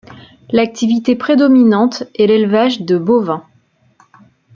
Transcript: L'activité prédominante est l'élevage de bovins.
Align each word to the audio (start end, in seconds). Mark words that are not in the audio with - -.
L'activité 0.49 1.15
prédominante 1.15 2.05
est 2.17 2.25
l'élevage 2.25 2.81
de 2.81 2.97
bovins. 2.97 3.45